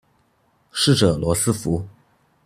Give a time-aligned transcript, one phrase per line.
[0.71, 1.87] 逝者羅斯福